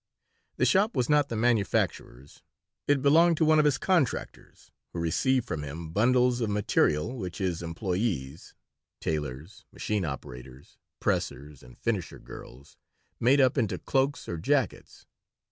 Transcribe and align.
The 0.57 0.65
shop 0.65 0.95
was 0.95 1.11
not 1.11 1.29
the 1.29 1.35
manufacturer's. 1.35 2.41
It 2.87 3.03
belonged 3.03 3.37
to 3.37 3.45
one 3.45 3.59
of 3.59 3.65
his 3.65 3.77
contractors, 3.77 4.71
who 4.93 4.99
received 4.99 5.47
from 5.47 5.61
him 5.61 5.91
"bundles" 5.91 6.41
of 6.41 6.49
material 6.49 7.15
which 7.15 7.37
his 7.37 7.61
employees 7.61 8.55
(tailors, 8.99 9.63
machine 9.71 10.03
operators, 10.03 10.79
pressers, 10.99 11.61
and 11.61 11.77
finisher 11.77 12.17
girls) 12.17 12.77
made 13.19 13.39
up 13.39 13.59
into 13.59 13.77
cloaks 13.77 14.27
or 14.27 14.39
jackets. 14.39 15.05